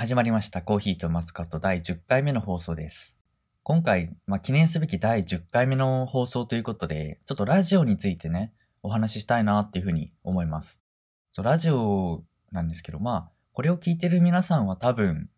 [0.00, 0.62] 始まりました。
[0.62, 3.18] コーヒーとマスカット第10回目の放送です。
[3.62, 10.82] 今回、まあ、記念すべき第10回目の放送ということで、ちょっとラジオについてね、お話ししたいなっていうふうに思います。
[11.30, 15.28] そう、ラジオなんですけど、まあ、これを聞いてる皆さんは多分、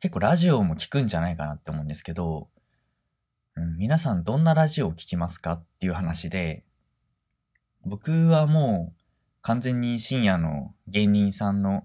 [0.00, 2.50] 結構ラジオも聞くんじゃないかなって思うんですけど、
[3.56, 6.66] うん、皆さんどんなラジオを聞きますかっていう話で、
[7.86, 9.00] 僕はもう
[9.40, 11.84] 完全に深夜の芸人さんの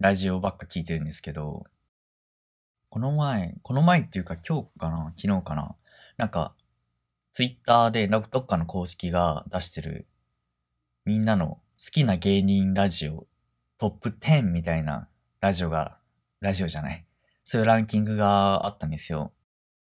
[0.00, 1.64] ラジオばっか聞いてるんですけど、
[2.88, 5.12] この前、この前っていうか今日かな？
[5.14, 5.76] 昨日かな？
[6.16, 6.54] なんか、
[7.34, 10.06] ツイッターでどっかの公式が出してる
[11.04, 13.26] みんなの好きな芸人ラジオ
[13.78, 15.06] トップ10みたいな
[15.42, 15.98] ラジオが、
[16.40, 17.04] ラジオじゃない。
[17.44, 19.32] そういうランキングがあったんですよ。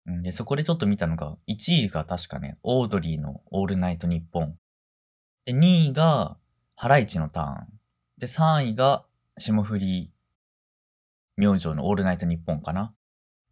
[0.06, 4.58] で、そこでちょっと見たのが、1位が確かね、オードリーのオールナイトニッポン。
[5.46, 6.36] で、2位が、
[6.76, 7.66] ハライチのターン。
[8.18, 9.06] で、3位が、
[9.36, 10.12] 霜降り
[11.36, 12.94] 明星のオールナイトニッポンかな？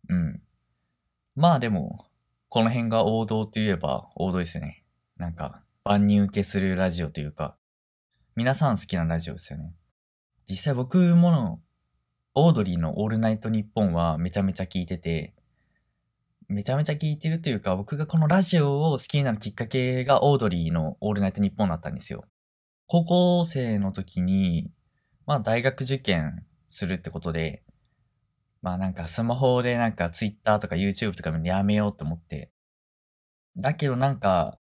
[0.09, 0.41] うん。
[1.35, 2.07] まあでも、
[2.49, 4.85] この辺が王道といえば王道ですよね。
[5.17, 7.57] なんか、万人受けするラジオというか、
[8.37, 9.75] 皆さん好きなラジオですよね。
[10.49, 11.61] 実際僕もの、
[12.35, 15.35] オードリーのオールナイトニッポンはめちゃめちゃ聞いてて、
[16.49, 22.25] めちゃめちゃ聞いてるというか、僕がこのラジオを好きになるきっかけがオードリーのオールナイトニッポンだったんですよ。
[22.87, 24.71] 高校生の時に、
[25.27, 27.63] まあ大学受験するってことで、
[28.61, 32.51] まあなんかスマホでなんか Twitter とか YouTube とかやめようと思って。
[33.57, 34.59] だけどなんか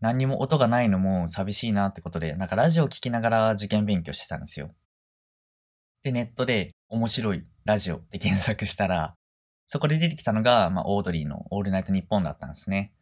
[0.00, 4.74] 何にも音がないのも寂しいなってことで、なんかラジオ聞きながら受験勉強してたんですよ。
[6.02, 9.14] で、ネットで面白いラジオって検索したら、
[9.66, 12.92] そこで出てきたのが、まあオードリーのオールナイトニッポンだったんですね。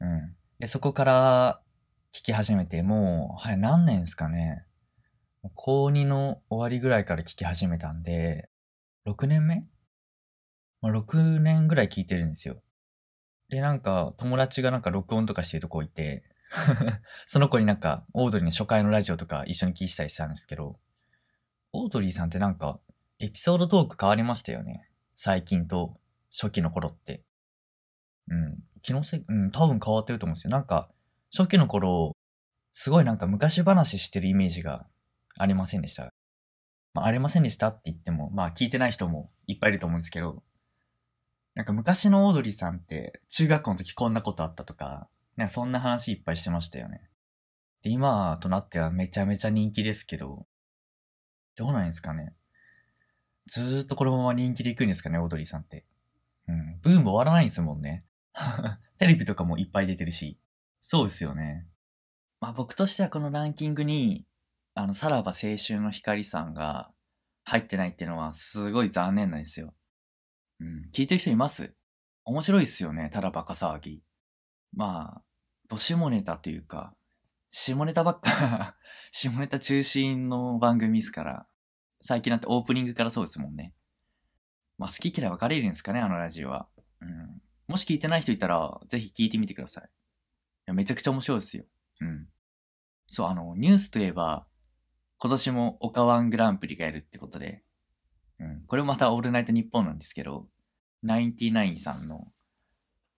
[0.00, 0.36] うん。
[0.58, 1.60] で、そこから
[2.14, 4.65] 聞き始めて、もう、はい、何年ですかね。
[5.54, 8.48] 高2の終わりぐらいから聞き始めたんで、
[9.06, 9.66] 6年目？
[10.80, 12.62] まあ、6年ぐらい聞いてるんですよ。
[13.48, 16.24] で、なんか、友達がなんか録音とかしてるとこいて、
[17.26, 20.78] その子になんか、オードリーの初回のラジオとか一緒に聞いてたりしたんですけど、
[21.72, 22.80] オードリーさんってなんか、
[23.18, 24.88] エピソードトーク変わりましたよね？
[25.14, 25.94] 最近と
[26.30, 27.24] 初期の頃って。
[28.28, 28.58] うん。
[28.82, 30.50] 気のせい、うん、多分変わってると思うんですよ。
[30.50, 30.90] なんか、
[31.34, 32.16] 初期の頃、
[32.72, 34.86] すごいなんか昔話してるイメージが
[35.38, 36.12] ありませんでした。
[36.94, 40.42] まあ、ありませんでしたって言っても、まあ聞いてない人もいっぱいいると思うんですけど、
[41.54, 47.02] なんか昔のオードリーさんって中学校の時こんなことあったとか、なんかそんな話いっぱいしてましたよね。
[47.82, 50.46] で、今となってはめちゃめちゃ人気ですけど、
[51.56, 52.34] どうなんですかね。
[53.48, 55.84] ずーっとこのまま人気でいくんですかね、オードリーさんって。
[56.48, 58.04] うん、ブーム終わらないんですもんね。
[58.98, 60.38] テレビとかもいっぱい出てるし。
[60.80, 61.66] そうですよね。
[62.40, 64.26] まあ僕としてはこのランキングに、
[64.78, 66.92] あの、さらば青春の光さんが
[67.44, 69.74] 入ってないっていうのはすごい残念なんですよ。
[70.60, 71.74] うん、聞いてる人います？
[72.26, 74.02] 面白いっすよね、ただバカ騒ぎ。
[74.74, 75.22] まあ、
[75.70, 76.94] どしもネタというか、
[77.50, 78.76] 下ネタばっか、
[79.12, 81.46] 下ネタ中心の番組ですから、
[82.02, 83.72] 最近だってオープニングからそうですもんね。
[84.76, 86.68] まあ好き嫌い分かれるんですかね、あのラジオは。
[87.00, 87.42] うん。
[87.66, 89.84] もし聞いてない人いたら、ぜひ聞いてみてください。
[89.84, 89.88] い
[90.66, 91.64] やめちゃくちゃ面白いですよ。
[92.00, 92.28] うん。
[93.08, 94.46] そう、あの、ニュースといえば、
[95.18, 97.62] 今年もオカワングランプリがやるってことで、
[98.38, 98.62] うん。
[98.66, 100.46] これもまたオールナイトニッポンなんですけど、
[101.02, 102.28] ナインティナインさんの、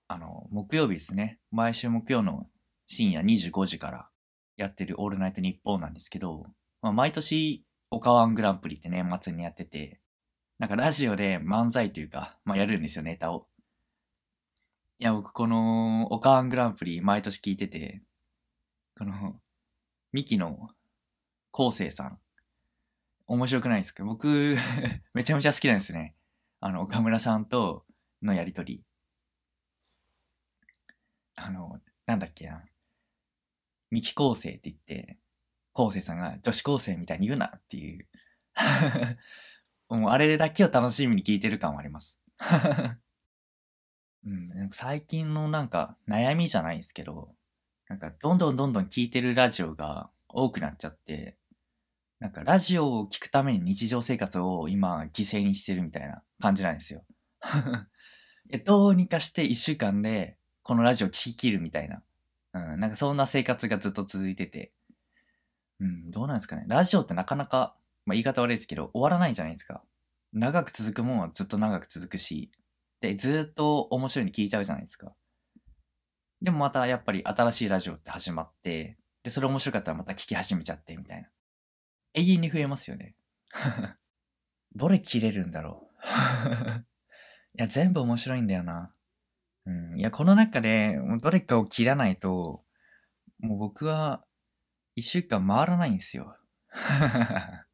[0.06, 1.38] あの、木曜日ですね。
[1.50, 2.46] 毎週木曜の
[2.86, 4.08] 深夜25時から
[4.56, 6.46] やってるオールナイトニッポンなんですけど、
[6.82, 10.00] まあ、毎年、オカワングランプリって年末にやってて、
[10.58, 13.46] なんかラジオで漫才というか、まあやるんですよ、ネタを。
[14.98, 18.02] いや、僕この、オカワングランプリ毎年聞いてて、
[18.98, 19.40] この、
[20.12, 20.70] ミキの、
[21.52, 22.18] 昴生さん。
[23.26, 24.04] 面白くないですか？
[24.04, 24.56] 僕、
[25.14, 26.14] めちゃめちゃ好きなんですね。
[26.60, 27.84] あの、岡村さんと
[28.22, 28.82] のやりとり。
[31.36, 32.64] あの、なんだっけな。
[33.90, 35.18] ミキ昴生って言って、
[35.74, 38.06] 昴生さんが女子高生みたいに言うなっていう。
[39.88, 42.18] もうあれだけを楽しみに聞いてる感はあります。
[44.26, 47.34] うん、最近のなんか悩みじゃないですけど、
[47.88, 51.36] なんかどんどんどんどん聞いてるラジオが多くなっちゃって、
[52.20, 57.04] なんかラジオを聞くために日常生活を今犠牲にしてるみたいな感じなんですよ。
[58.50, 62.02] えどうにかして一週間でこのラジオ聞き切るみたいな。
[62.54, 64.72] うん、なんかそんな生活がずっと続いてて。
[65.80, 66.64] うん、どうなんですかね。
[66.66, 69.84] ラジオってなかなか、まあ、言い方悪いですけど、終わらないじゃないですか。
[70.32, 72.50] 長く続くもんはずっと長く続くし、
[73.00, 75.14] で、ずっと面白いに聞いちゃうじゃないですか。
[76.42, 81.28] でもまたやっぱり新しいラジオって始まって、で、それ面白かったらまた聞き始めちゃってみたいな。
[82.14, 83.14] 永遠に増えますよね。
[84.74, 85.98] どれ切れるんだろう。
[87.58, 88.94] いや、全部面白いんだよな。
[89.66, 89.98] うん。
[89.98, 92.64] いや、この中で、どれかを切らないと、
[93.40, 94.24] もう僕は、
[94.94, 96.36] 一週間回らないんですよ。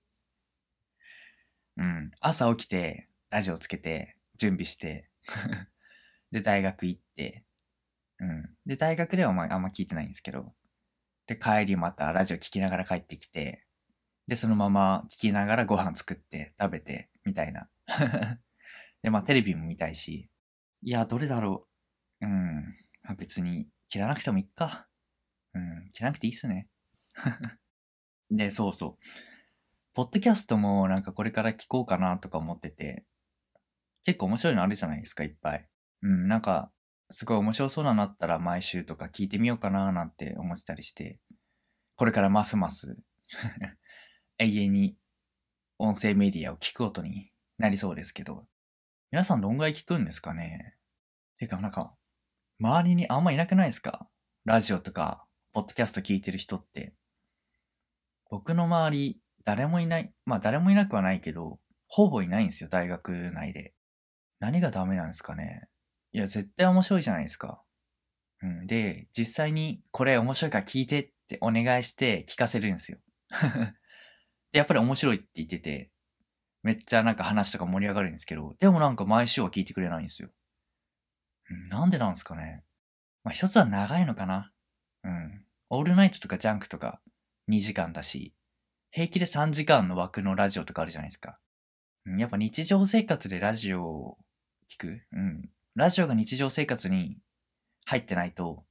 [1.77, 2.11] うん。
[2.21, 5.09] 朝起きて、ラジオつけて、準備して
[6.31, 7.45] で、大学行って、
[8.19, 8.57] うん。
[8.67, 10.53] で、大学ではまああんま聞いてないんですけど、
[11.27, 13.65] で、帰りまたラジオ聞きながら帰ってきて、
[14.27, 17.69] で、そのまま聞きながらご飯作って食べて、みたいな。
[19.03, 20.31] で、まあテレビも見たいし、
[20.83, 21.67] いや、どれだろ
[22.21, 22.27] う。
[22.27, 22.77] うん。
[23.17, 24.89] 別に切らなくてもいっか。
[25.55, 25.91] うん。
[25.93, 26.69] 切らなくていいっすね。
[28.31, 29.05] で、そうそう。
[29.95, 33.05] ポッドキャストもなんかこれから聞こうかなとか思ってて、
[34.05, 35.69] 結構面白いのあるじゃないですか、いっぱい。
[36.03, 36.71] うん、なんか、
[37.15, 41.21] すごい面白そうなのあったら毎週とか聞いてみようかななんて思ってたりして、
[41.95, 42.99] これからますます
[44.39, 44.97] 永遠に
[45.79, 48.49] 音声メディアを聞くことになりそうですけど、
[49.13, 50.75] 皆さんどんぐらい聞くんですかね？
[51.39, 51.95] てか、なんか、
[52.59, 54.09] 周りにあんまいなくないですか？
[54.45, 56.95] ラジオとか、ポッドキャスト聞いてる人って。
[58.29, 60.13] 僕の周り、誰もいない。
[60.25, 63.73] まあ誰もいなくはないけど、ほぼいないんですよ、大学内で。
[64.41, 65.69] 何がダメなんですかね？
[66.15, 67.61] いや、絶対面白いじゃないですか。
[68.41, 68.67] うん。
[68.69, 72.99] で、実際にこれ面白いから聞いてってお願いして聞かせるんですよ。
[74.53, 75.91] で、やっぱり面白いって言ってて、
[76.63, 80.31] めっちゃなんか話とか盛り上がるんですけど、でもなんか毎週は聞いてくれないんですよ。
[81.51, 82.63] うん、なんでなんですかね。
[83.25, 84.53] まあ一つは長いのかな。
[85.03, 85.45] うん。
[85.71, 87.01] オールナイトとかジャンクとか
[87.51, 88.33] 2時間だし、
[88.93, 91.41] 平気で3時間の枠のラジオとかあるじゃないですか。
[92.07, 94.19] うん、やっぱ日常生活でラジオを
[94.71, 95.03] 聞く。
[95.11, 95.51] うん。
[95.77, 97.19] ラジオが日常生活に
[97.85, 98.65] 入ってないと、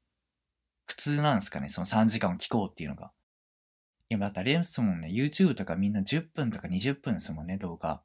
[0.86, 3.12] 苦痛なんですかね、その3時間を聞こうっていうのが。
[4.10, 8.02] 今だってあれですもね、YouTube とかみんな10分とか20分ですもんね、動画。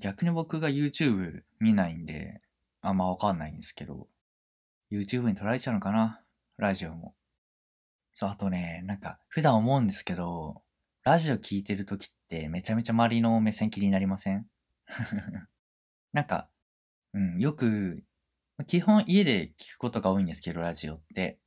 [0.00, 2.42] 逆に僕が YouTube 見ないんで、
[2.82, 4.06] あんまわかんないんですけど、
[4.90, 6.20] YouTube に撮られちゃうのかな？
[6.58, 7.14] ラジオも。
[8.12, 10.62] そう、あとね、なんか、普段思うんですけど、
[11.04, 14.46] ラジオ聞いてる時ってめちゃめちゃ周りの目線気になりません？
[16.12, 16.50] なんか、
[17.14, 18.04] うん、よく、
[18.64, 21.38] 基本家で聞くことが多いんですけど、ラジオって。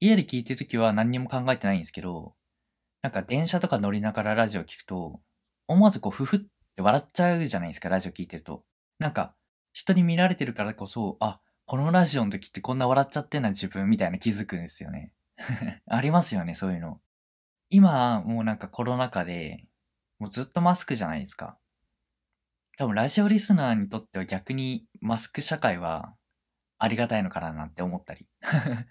[0.00, 2.34] 家で聞いてる時は何にも考えてないんですけど、
[3.02, 5.20] なんか電車とか乗りながらラジオ聞くと、
[5.66, 6.40] 思わずこう、ふふっ
[6.76, 8.64] て笑っちゃうじゃないですか、ラジオ聞いてると。
[8.98, 9.34] なんか、
[9.72, 15.12] 人に見られてるからこそ、あ、このラジオの時ってこんな笑っちゃってんな自分みたいな気づくんですよね。
[15.86, 17.00] ありますよね、そういうの。
[17.70, 19.66] 今、もうなんかコロナ禍で、
[20.18, 21.58] もうずっとマスクじゃないですか。
[22.78, 26.14] 多分ラジオリスナーにとっては逆にマスク社会は
[26.78, 28.28] ありがたいのかななんて思ったり。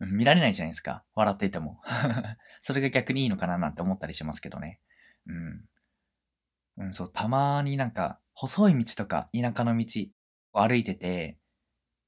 [0.00, 1.04] 見られないじゃないですか。
[1.14, 1.80] 笑っていても。
[2.60, 4.80] それが逆にいいのかななんて思ったりしますけどね。
[5.26, 5.68] うん。
[6.78, 10.06] うん、そう、たまになんか、細い道とか田舎の道
[10.54, 11.38] を歩いてて、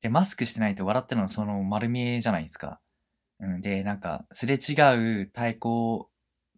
[0.00, 2.80] で、マスクしてないと笑ってるのその丸見えじゃないですか。
[3.40, 6.10] うん、で、なんか、すれ違う対抗、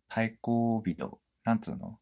[0.09, 1.99] 対抗人なんつうの？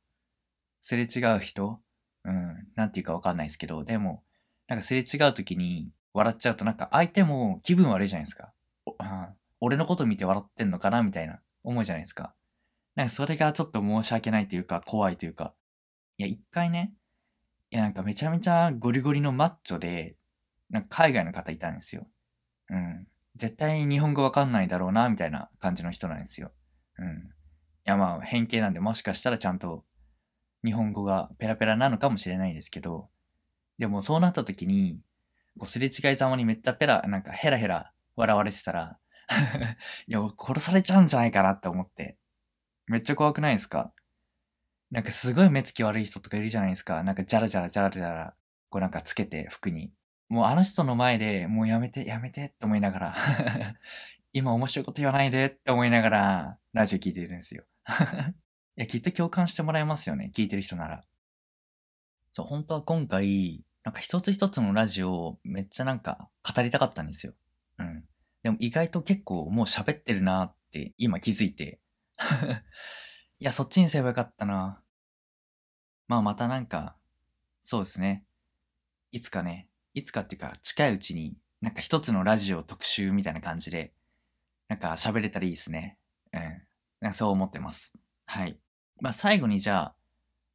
[0.80, 1.80] すれ違う人？
[2.24, 4.24] うん、なんていうかわかんないですけど、でも、
[4.68, 8.52] なんかすれ違う時に笑っちゃうとなんか相手も気分悪いじゃないですか。
[9.60, 12.34] 俺のこと見て笑ってんのかなみたいな思うじゃないですか。
[12.94, 15.54] なんかそれがちょっと申し訳ないというか、怖いというか。
[16.16, 16.94] いや、一回ね、
[17.70, 20.16] いや、なんかめちゃめちゃゴリゴリのマッチョで、
[20.70, 22.06] なんか海外の方いたんですよ。
[22.70, 23.08] うん。
[23.36, 26.52] 絶対日本語わかんないだろうな、みたいな感じの人なんですよ。
[26.98, 27.06] うん。
[27.06, 27.10] い
[27.84, 29.84] や、まあ、偏見なんで、もしかしたらちゃんと
[30.64, 33.08] 日本語がペラペラなのかもしれないですけど、
[33.78, 35.00] でもそうなった時に、
[35.58, 38.98] こうすれ違いざまにめっちゃペラ、なんかヘラヘラ笑われてたら
[40.06, 42.18] いや、殺されちゃうんじゃないかなって思って。
[42.86, 43.92] めっちゃ怖くないですか？
[44.90, 47.02] なんかすごい目つき悪い人とかいるじゃないですか。
[47.02, 48.34] なんかジャラジャラジャラジャラ、
[48.68, 49.92] こうなんかつけて服に。
[50.28, 53.16] もうあの人の前でもうやめてやめてって思いながら
[54.32, 57.64] 今面白いこと言わないでって思いながらラジオ聞いてるんですよ
[58.76, 60.30] いや、きっと共感してもらえますよね。
[60.34, 61.04] 聞いてる人なら。
[62.32, 67.34] そう、本当は今回、なんか一つ一つのラジオをめっちゃなんか語りたかったんですよ。
[67.78, 68.04] うん。
[68.42, 71.80] でも意外と結構もう喋ってるなって今気づいて。
[73.38, 74.82] いや、そっちにすればよかったな。
[76.08, 76.96] まあまたなんか、
[77.60, 78.24] そうですね。
[79.12, 83.94] いつかね、いつかっていうか近いうちになんか一つのラジオ特集みたいな感じで、
[84.68, 85.98] なんか喋れたらいいですね。
[86.32, 86.40] うん。
[87.00, 87.92] なんかそう思ってます。
[88.24, 88.58] はい。
[89.00, 89.96] まあ、最後にじゃあ、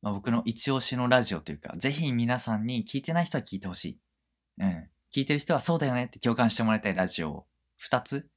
[0.01, 3.99] まあ、僕の一押しのラジオというか、ぜひ皆さんに聞いてない人は聞いてほしい。
[4.59, 4.89] うん。
[5.13, 7.45] 聞いてる人はそうだよねって共感してもらいたいラジオを
[7.89, 8.29] 2つ？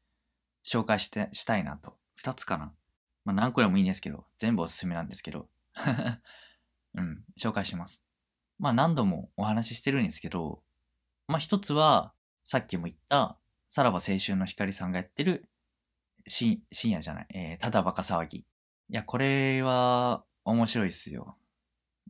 [0.65, 1.97] 紹介して、したいなと。
[2.23, 2.73] 2つかな。
[3.25, 5.49] まあ、何個でもいいんですけど、全部おすすめなんですけど。
[6.95, 8.03] うん、紹介します。
[8.59, 10.63] まあ何度もお話ししてるんですけど、
[11.27, 12.13] まあ一つは、
[12.45, 13.39] さっきも言った、
[13.69, 15.49] さらば青春の光さんがやってる、
[16.27, 18.39] 深夜じゃない、えー、ただバカ騒ぎ。
[18.39, 18.45] い
[18.89, 21.37] や、これは面白いっすよ。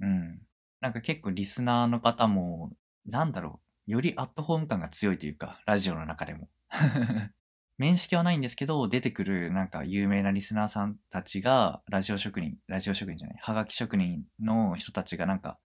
[0.03, 0.43] うん。
[0.81, 2.73] なんか結構リスナーの方も、
[3.07, 6.49] なんだろう、よりアットホーム感が強いというか、ラジオの中でも。
[7.79, 15.59] 面識はないんですけど、出てくるなんか有名なリスナーさんたちが、ラジオ職人、ラジオ職人じゃない、はがき職人の人たちがなんか、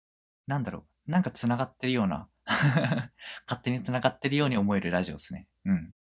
[0.46, 5.48] なんだろう、なんか繋がってるような 勝手に繋がってるように思えるラジオですね。
[5.64, 5.92] うん。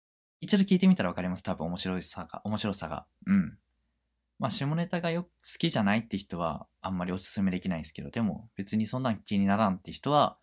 [0.41, 1.43] 一度聞いてみたらわかります。
[1.43, 3.07] 多分面白いさが、面白さが。
[3.27, 3.59] うん。
[4.39, 10.39] まあ、下ネタがよ好きじゃないって人は、あんまりおすすめできないですけど、でも、別にそんなん気にならんって人は、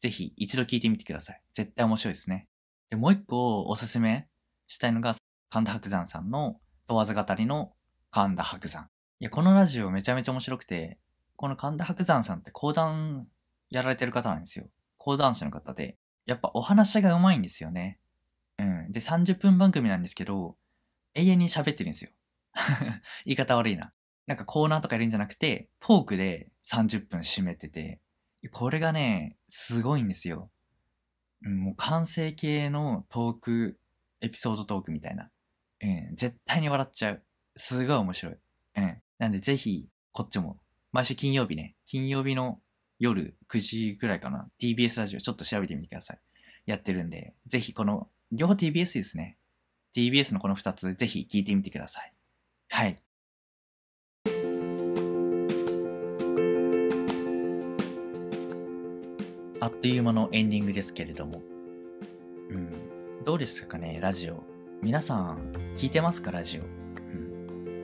[0.00, 1.42] ぜひ一度聞いてみてください。
[1.54, 2.48] 絶対面白いですね。
[2.90, 4.28] で、もう一個おすすめ
[4.66, 5.14] したいのが、
[5.50, 7.72] 神田伯山さんの問わず語りの
[8.10, 8.88] 神田伯山。
[9.20, 10.98] いや、このラジオめちゃめちゃ面白くて、
[11.36, 13.24] この神田伯山さんって講談
[13.70, 14.66] やられてる方なんですよ。
[14.98, 15.98] 講談師の方で。
[16.26, 17.98] やっぱお話が上手いんですよね。
[18.58, 18.92] うん。
[18.92, 20.56] で、30分番組なんですけど、
[21.14, 22.10] 永遠に喋ってるんですよ。
[23.24, 23.92] 言い方悪いな。
[24.26, 28.00] なんかコーナーとかやるんじゃなくて、トークで30分締めてて、
[28.52, 30.50] これがね、すごいんですよ。
[31.42, 33.78] もう完成形のトーク、
[34.20, 35.30] エピソードトークみたいな。
[35.82, 37.24] うん、絶対に笑っちゃう。
[37.56, 38.36] すごい面白い。
[38.76, 39.02] うん。
[39.18, 40.58] なんでぜひ、こっちも、
[40.92, 42.60] 毎週金曜日ね、金曜日の
[42.98, 46.20] 夜9時ぐらいかな、TBS ラジオちょっと調べてみてください。
[46.66, 49.36] やってるんで、ぜひこの、両方 TBS ですね。
[49.94, 52.13] TBS のこの2つ、ぜひ聞いてみてください。
[52.68, 52.96] はい。
[59.60, 61.40] あっという間のエンディングですけれども。
[62.50, 63.24] うん。
[63.24, 64.42] どうですかね、ラジオ。
[64.82, 66.62] 皆さん、聞いてますか、ラジオ？
[66.62, 66.64] う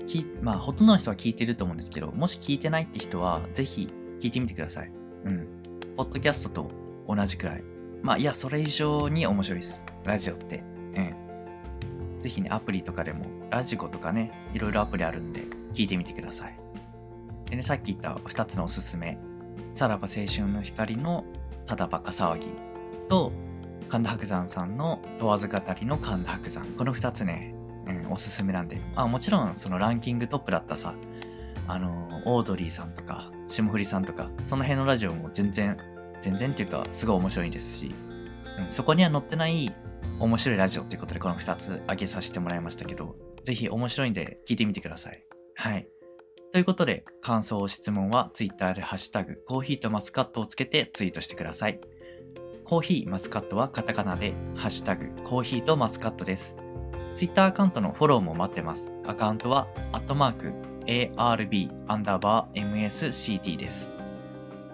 [0.03, 0.07] ん。
[0.07, 3.89] きまあ、ほとんどの人は聞いてると思うんですけど、もし聞いてないって人は、ぜひ
[4.21, 4.93] 聞いてみてください。
[5.25, 5.49] うん。
[5.97, 6.71] ポッドキャストと
[7.09, 7.65] 同じくらい。
[8.03, 9.87] まあ、いや、それ以上に面白いです。
[10.05, 10.63] ラジオって。
[10.95, 12.21] うん。
[12.21, 15.43] ぜひね、アプリとかでも、ラジコとかね、いろいろアプリあるんで、
[15.75, 16.59] 聞いてみてください。
[17.49, 19.19] でね、さっき言った2つのおすすめ。
[19.75, 21.25] さらば青春の光の
[21.67, 22.47] ただバカ騒ぎ
[23.09, 23.33] と、
[23.89, 26.65] 神田伯山さんの問わず語りの神田伯山。
[26.77, 27.55] この2つね、
[27.87, 28.81] うん、おすすめなんで。
[28.95, 30.95] あ、もちろん、そのランキングトップだったさ、
[31.67, 35.77] あの、オードリーさんとか、霜降りさんとか、その辺のラジオも全然、
[36.23, 37.95] 全然っていうか、すごい面白いですし、
[38.59, 39.75] うん、そこには載ってない
[40.21, 45.25] 面白いラジオっていうことでこの2つ挙げさせてもらいましたけど、ぜひ面白いんで聞いてみてください。
[45.55, 45.89] はい。
[46.53, 51.81] ということで、感想、質問は Twitter でハッシュタグ、コーヒーとマスカットをつけてツイートしてください。
[52.65, 56.57] コーヒー、マスカットはカタカナで、ハッシュタグ、コーヒーとマスカットです。
[57.15, 58.93] Twitter アカウントのフォローも待ってます。
[59.07, 60.53] アカウントは、アットマーク、
[60.87, 63.91] ARB アンダーバー MSCT です。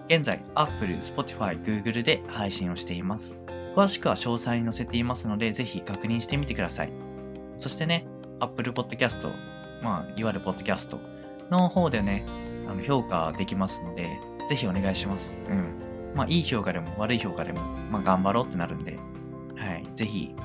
[0.07, 3.35] 現在、Apple、Spotify、Google で配信をしています。
[3.75, 6.91] 詳しくは詳細に載せていますので、ぜひ確認してみてください。
[7.57, 8.07] そしてね、
[8.39, 9.31] Apple Podcast、
[9.81, 10.97] まあ、いわゆる Podcast
[11.49, 12.25] の方でね、
[12.67, 15.37] あの評価できますので、ぜひお願いします。
[15.49, 16.13] うん。
[16.15, 18.97] まあ、いい評価でも悪い評価でも、まあ、頑張ろうってなるんで、
[19.55, 19.87] はい。
[19.95, 20.35] ぜひ、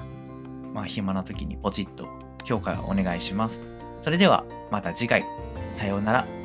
[0.72, 2.06] まあ、暇な時にポチッと
[2.44, 3.66] 評価お願いします。
[4.00, 5.24] それでは、また次回。
[5.72, 6.41] さようなら。